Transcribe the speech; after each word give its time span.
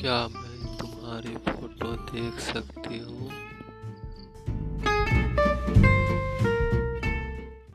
क्या 0.00 0.28
मैं 0.28 0.76
तुम्हारी 0.76 1.34
फ़ोटो 1.36 1.92
देख 2.12 2.38
सकती 2.40 2.98
हूँ? 2.98 3.49